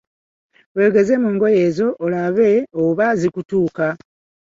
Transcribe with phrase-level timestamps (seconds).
[0.75, 2.49] Weegeze mu ngoye ezo olabe
[2.83, 3.85] oba zikutuuka.